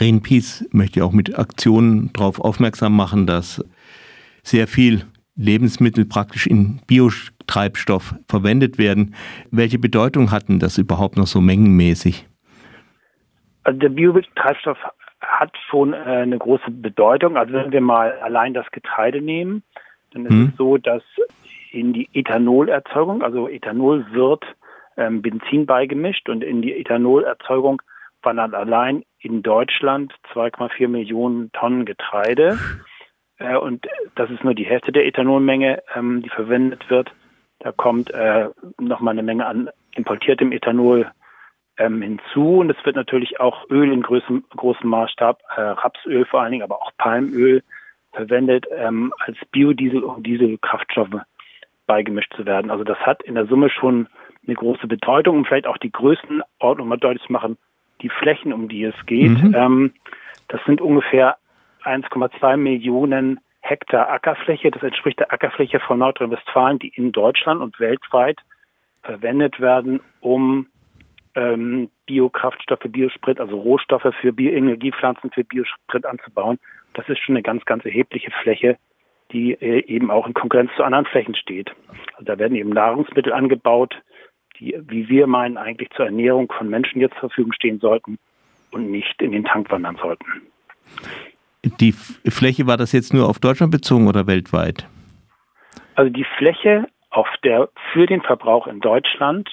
[0.00, 3.62] Greenpeace möchte auch mit Aktionen darauf aufmerksam machen, dass
[4.42, 5.02] sehr viel
[5.36, 9.14] Lebensmittel praktisch in Biotreibstoff verwendet werden.
[9.50, 12.26] Welche Bedeutung hatten das überhaupt noch so mengenmäßig?
[13.64, 14.78] Also der Biotreibstoff
[15.20, 17.36] hat schon äh, eine große Bedeutung.
[17.36, 19.62] Also wenn wir mal allein das Getreide nehmen,
[20.12, 20.48] dann ist hm.
[20.50, 21.02] es so, dass
[21.72, 24.44] in die Ethanolerzeugung, also Ethanol wird
[24.96, 27.82] ähm, Benzin beigemischt und in die Ethanolerzeugung
[28.22, 32.58] wandern allein in Deutschland 2,4 Millionen Tonnen Getreide.
[33.42, 33.86] Äh, und
[34.16, 37.10] das ist nur die Hälfte der Ethanolmenge, ähm, die verwendet wird.
[37.60, 41.10] Da kommt äh, nochmal eine Menge an importiertem Ethanol
[41.78, 42.58] ähm, hinzu.
[42.58, 46.64] Und es wird natürlich auch Öl in großem, großem Maßstab, äh, Rapsöl vor allen Dingen,
[46.64, 47.62] aber auch Palmöl
[48.12, 51.22] verwendet ähm, als Biodiesel und Dieselkraftstoffe
[51.86, 52.70] beigemischt zu werden.
[52.70, 54.08] Also das hat in der Summe schon
[54.46, 57.56] eine große Bedeutung, um vielleicht auch die Größenordnung mal deutlich zu machen,
[58.02, 59.42] die Flächen, um die es geht.
[59.42, 59.54] Mhm.
[59.54, 59.92] Ähm,
[60.48, 61.36] das sind ungefähr
[61.84, 64.70] 1,2 Millionen Hektar Ackerfläche.
[64.70, 68.38] Das entspricht der Ackerfläche von Nordrhein-Westfalen, die in Deutschland und weltweit
[69.02, 70.66] verwendet werden, um
[71.34, 76.58] ähm, Biokraftstoffe, Biosprit, also Rohstoffe für Bioenergiepflanzen, für Biosprit anzubauen.
[76.94, 78.76] Das ist schon eine ganz, ganz erhebliche Fläche,
[79.32, 81.70] die äh, eben auch in Konkurrenz zu anderen Flächen steht.
[82.14, 83.94] Also da werden eben Nahrungsmittel angebaut,
[84.60, 88.18] die, wie wir meinen, eigentlich zur Ernährung von Menschen jetzt zur Verfügung stehen sollten
[88.70, 90.24] und nicht in den Tank wandern sollten.
[91.64, 94.86] Die Fläche war das jetzt nur auf Deutschland bezogen oder weltweit?
[95.94, 99.50] Also die Fläche, auf der für den Verbrauch in Deutschland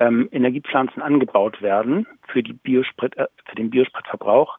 [0.00, 4.58] ähm, Energiepflanzen angebaut werden für, die Biosprit, äh, für den Biospritverbrauch,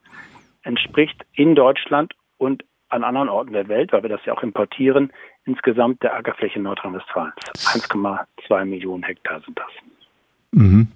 [0.63, 5.11] entspricht in Deutschland und an anderen Orten der Welt, weil wir das ja auch importieren,
[5.45, 7.35] insgesamt der Ackerfläche Nordrhein-Westfalens.
[7.55, 9.71] 1,2 Millionen Hektar sind das.
[10.51, 10.87] Mhm.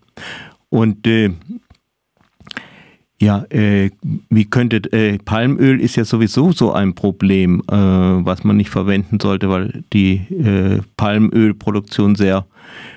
[0.70, 1.32] Und äh,
[3.22, 3.92] ja, äh,
[4.30, 9.20] wie könnte äh, Palmöl ist ja sowieso so ein Problem, äh, was man nicht verwenden
[9.20, 12.48] sollte, weil die äh, Palmölproduktion sehr,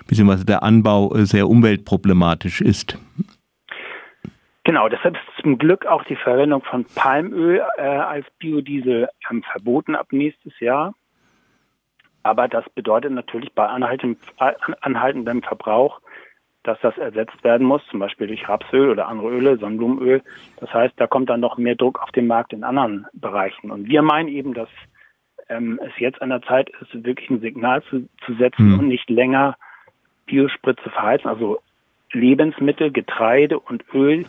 [0.07, 2.97] beziehungsweise der Anbau äh, sehr umweltproblematisch ist.
[4.65, 9.95] Genau, deshalb ist zum Glück auch die Verwendung von Palmöl äh, als Biodiesel ähm, verboten
[9.95, 10.95] ab nächstes Jahr.
[12.23, 14.19] Aber das bedeutet natürlich bei anhaltendem,
[14.81, 16.01] anhaltendem Verbrauch
[16.65, 20.23] dass das ersetzt werden muss, zum Beispiel durch Rapsöl oder andere Öle, Sonnenblumenöl.
[20.57, 23.71] Das heißt, da kommt dann noch mehr Druck auf den Markt in anderen Bereichen.
[23.71, 24.71] Und wir meinen eben, dass
[25.51, 28.79] ähm, es jetzt an der Zeit ist, wirklich ein Signal zu, zu setzen mhm.
[28.79, 29.57] und nicht länger
[30.25, 31.61] Biosprit zu verheizen, also
[32.13, 34.25] Lebensmittel, Getreide und Öl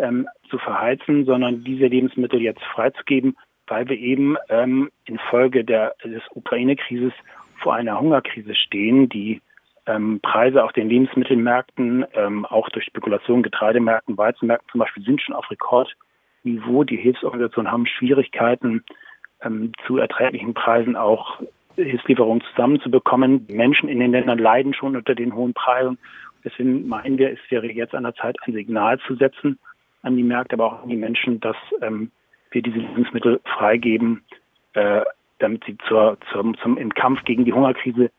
[0.00, 6.22] ähm, zu verheizen, sondern diese Lebensmittel jetzt freizugeben, weil wir eben ähm, infolge der, des
[6.34, 7.12] Ukraine-Krises
[7.62, 9.40] vor einer Hungerkrise stehen, die
[9.86, 15.34] ähm, Preise auf den Lebensmittelmärkten, ähm, auch durch Spekulation, Getreidemärkten, Weizenmärkten zum Beispiel, sind schon
[15.34, 16.84] auf Rekordniveau.
[16.84, 18.84] Die Hilfsorganisationen haben Schwierigkeiten,
[19.42, 21.40] ähm, zu erträglichen Preisen auch
[21.76, 23.46] Hilfslieferungen zusammenzubekommen.
[23.48, 25.98] Menschen in den Ländern leiden schon unter den hohen Preisen.
[26.44, 29.58] Deswegen meinen wir, es wäre jetzt an der Zeit, ein Signal zu setzen
[30.02, 32.10] an die Märkte, aber auch an die Menschen, dass ähm,
[32.50, 34.22] wir diese Lebensmittel freigeben,
[34.74, 35.02] äh,
[35.38, 38.10] damit sie zur, zur, zum, im Kampf gegen die Hungerkrise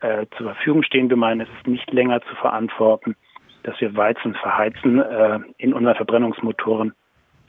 [0.00, 1.08] äh, zur Verfügung stehen.
[1.08, 3.16] Wir meinen, es ist nicht länger zu verantworten,
[3.62, 6.92] dass wir Weizen verheizen äh, in unseren Verbrennungsmotoren,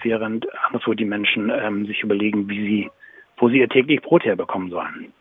[0.02, 2.90] während anderswo die Menschen ähm, sich überlegen, wie sie,
[3.38, 5.13] wo sie ihr täglich Brot herbekommen sollen.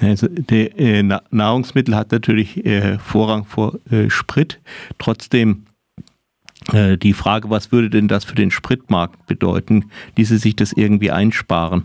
[0.00, 4.60] Also der äh, Nahrungsmittel hat natürlich äh, Vorrang vor äh, Sprit.
[4.98, 5.66] Trotzdem
[6.72, 9.90] die Frage, was würde denn das für den Spritmarkt bedeuten?
[10.16, 11.84] Ließe sich das irgendwie einsparen?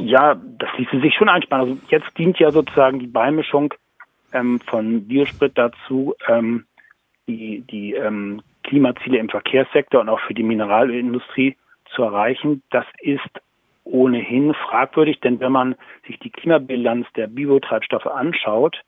[0.00, 1.68] Ja, das ließe sich schon einsparen.
[1.68, 3.72] Also jetzt dient ja sozusagen die Beimischung
[4.32, 6.64] ähm, von Biosprit dazu, ähm,
[7.28, 11.56] die, die ähm, Klimaziele im Verkehrssektor und auch für die Mineralölindustrie
[11.94, 12.62] zu erreichen.
[12.70, 13.20] Das ist
[13.84, 15.74] ohnehin fragwürdig, denn wenn man
[16.06, 18.80] sich die Klimabilanz der Biotreibstoffe anschaut,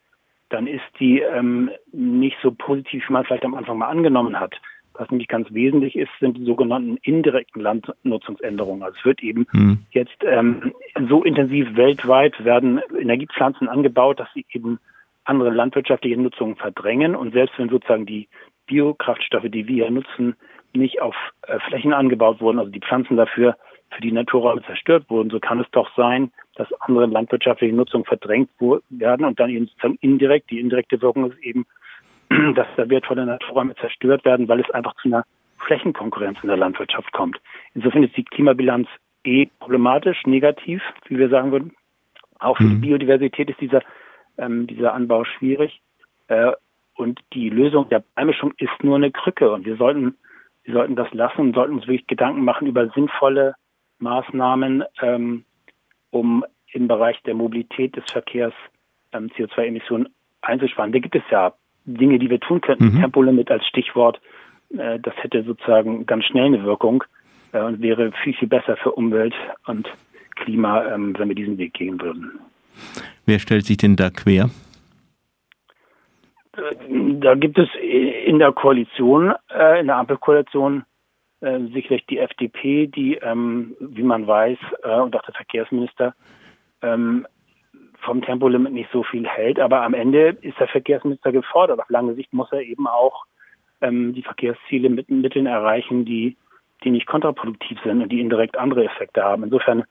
[0.55, 4.55] dann ist die ähm, nicht so positiv, wie man vielleicht am Anfang mal angenommen hat.
[4.93, 8.85] Was nämlich ganz wesentlich ist, sind die sogenannten indirekten Landnutzungsänderungen.
[8.85, 9.79] Also es wird eben hm.
[9.91, 10.73] jetzt ähm,
[11.09, 14.79] so intensiv weltweit werden Energiepflanzen angebaut, dass sie eben
[15.25, 17.17] andere landwirtschaftliche Nutzungen verdrängen.
[17.17, 18.29] Und selbst wenn sozusagen die
[18.67, 20.37] Biokraftstoffe, die wir nutzen,
[20.73, 21.17] nicht auf
[21.49, 23.57] äh, Flächen angebaut wurden, also die Pflanzen dafür
[23.91, 28.51] für die Naturräume zerstört wurden, so kann es doch sein, dass andere landwirtschaftliche Nutzungen verdrängt
[28.91, 31.67] werden und dann eben sozusagen indirekt, die indirekte Wirkung ist eben,
[32.55, 35.25] dass da wertvolle Naturräume zerstört werden, weil es einfach zu einer
[35.67, 37.41] Flächenkonkurrenz in der Landwirtschaft kommt.
[37.75, 38.89] Insofern ist die Klimabilanz
[39.25, 41.73] eh problematisch, negativ, wie wir sagen würden.
[42.39, 42.83] Auch für mhm.
[42.83, 43.83] die Biodiversität ist dieser,
[44.37, 45.81] ähm, dieser Anbau schwierig.
[46.29, 46.53] Äh,
[46.97, 49.51] und die Lösung der Beimischung ist nur eine Krücke.
[49.51, 50.17] Und wir sollten
[50.65, 53.55] wir sollten das lassen und sollten uns wirklich Gedanken machen über sinnvolle
[53.99, 55.45] Maßnahmen, ähm,
[56.15, 58.55] um im Bereich der Mobilität des Verkehrs
[59.13, 60.09] ähm, CO2-Emissionen
[60.43, 60.93] einzusparen.
[60.93, 61.53] Da gibt es ja
[61.85, 62.95] Dinge, die wir tun könnten.
[62.95, 63.01] Mhm.
[63.01, 64.21] Tempolimit als Stichwort,
[64.71, 67.05] äh, das hätte sozusagen ganz schnell eine Wirkung
[67.53, 69.35] äh, und wäre viel, viel besser für Umwelt
[69.67, 69.89] und
[70.37, 72.39] Klima, ähm, wenn wir diesen Weg gehen würden.
[73.27, 74.51] Wer stellt sich denn da quer?
[76.57, 76.61] Äh,
[77.21, 77.69] da gibt es
[78.27, 80.85] in der Koalition, äh, in der Ampelkoalition,
[81.45, 84.59] äh, sicherlich die FDP, die, ähm, wie man weiß,
[85.03, 86.15] und auch der Verkehrsminister
[86.83, 87.27] ähm,
[88.05, 89.59] vom Tempolimit nicht so viel hält.
[89.59, 91.81] Aber am Ende ist der Verkehrsminister gefordert.
[91.81, 93.25] Auf lange Sicht muss er eben auch
[93.81, 96.37] ähm, die Verkehrsziele mit Mitteln erreichen, die,
[96.85, 99.45] die nicht kontraproduktiv sind und die indirekt andere Effekte haben.
[99.45, 99.85] Insofern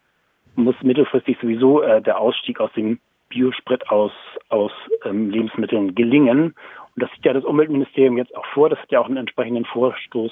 [0.55, 4.11] muss mittelfristig sowieso äh, der Ausstieg aus dem Biosprit aus,
[4.49, 4.71] aus
[5.03, 6.55] ähm, Lebensmitteln gelingen.
[6.95, 8.69] Und das sieht ja das Umweltministerium jetzt auch vor.
[8.69, 10.31] Das hat ja auch einen entsprechenden Vorstoß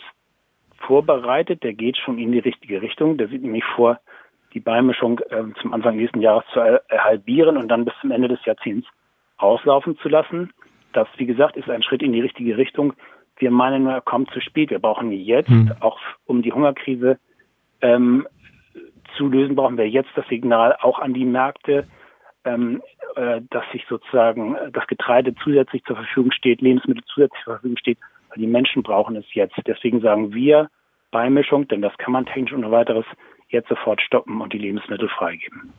[0.87, 1.63] vorbereitet.
[1.63, 3.17] Der geht schon in die richtige Richtung.
[3.17, 3.99] Der sieht nämlich vor,
[4.53, 8.43] die Beimischung äh, zum Anfang nächsten Jahres zu halbieren und dann bis zum Ende des
[8.45, 8.87] Jahrzehnts
[9.37, 10.51] auslaufen zu lassen.
[10.93, 12.93] Das, wie gesagt, ist ein Schritt in die richtige Richtung.
[13.37, 14.69] Wir meinen er kommt zu spät.
[14.69, 15.71] Wir brauchen jetzt, hm.
[15.79, 17.17] auch um die Hungerkrise
[17.81, 18.27] ähm,
[19.17, 21.87] zu lösen, brauchen wir jetzt das Signal auch an die Märkte,
[22.43, 22.81] ähm,
[23.15, 27.97] äh, dass sich sozusagen das Getreide zusätzlich zur Verfügung steht, Lebensmittel zusätzlich zur Verfügung steht,
[28.35, 29.55] die Menschen brauchen es jetzt.
[29.67, 30.69] Deswegen sagen wir
[31.11, 33.05] Beimischung, denn das kann man technisch und weiteres
[33.49, 35.73] jetzt sofort stoppen und die Lebensmittel freigeben.